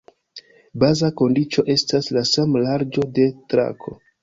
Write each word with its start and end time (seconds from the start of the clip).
Baza 0.83 1.09
kondiĉo 1.21 1.65
estas 1.75 2.11
la 2.19 2.25
sama 2.33 2.65
larĝo 2.71 3.07
de 3.21 3.29
trako. 3.55 3.99